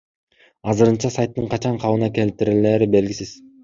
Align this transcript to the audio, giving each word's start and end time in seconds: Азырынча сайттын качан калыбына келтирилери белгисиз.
Азырынча 0.73 1.13
сайттын 1.19 1.53
качан 1.53 1.79
калыбына 1.87 2.13
келтирилери 2.19 2.93
белгисиз. 2.99 3.41